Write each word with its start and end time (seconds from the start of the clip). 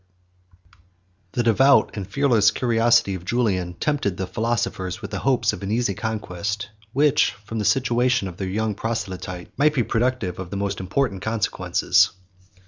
]The 1.33 1.43
devout 1.43 1.91
and 1.95 2.07
fearless 2.07 2.49
curiosity 2.49 3.13
of 3.13 3.23
Julian 3.23 3.75
tempted 3.75 4.17
the 4.17 4.25
philosophers 4.25 4.99
with 4.99 5.11
the 5.11 5.19
hopes 5.19 5.53
of 5.53 5.61
an 5.61 5.69
easy 5.69 5.93
conquest; 5.93 6.69
which, 6.91 7.33
from 7.45 7.59
the 7.59 7.65
situation 7.65 8.27
of 8.27 8.37
their 8.37 8.49
young 8.49 8.73
proselyte, 8.73 9.51
might 9.57 9.75
be 9.75 9.83
productive 9.83 10.39
of 10.39 10.49
the 10.49 10.57
most 10.57 10.79
important 10.79 11.21
consequences. 11.21 12.09